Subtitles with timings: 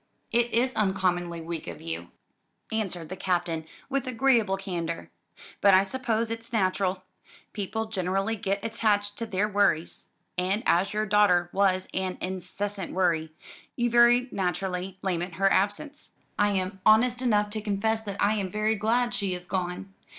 [0.31, 2.07] "It is uncommonly weak of you,"
[2.71, 5.11] answered the Captain with agreeable candour,
[5.61, 7.03] "but I suppose it's natural.
[7.53, 10.07] People generally get attached to their worries;
[10.39, 13.31] and as your daughter was an incessant worry,
[13.75, 16.09] you very naturally lament her absence.
[16.39, 19.93] I am honest enough to confess that I am very glad she is gone.